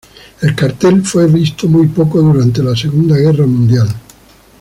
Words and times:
El 0.41 0.55
cartel 0.55 1.05
fue 1.05 1.27
visto 1.27 1.67
muy 1.67 1.85
poco 1.85 2.19
durante 2.23 2.63
la 2.63 2.75
Segunda 2.75 3.15
Guerra 3.17 3.45
Mundial. 3.45 3.87